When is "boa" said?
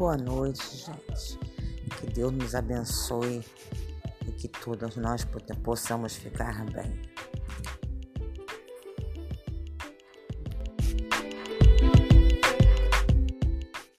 0.00-0.16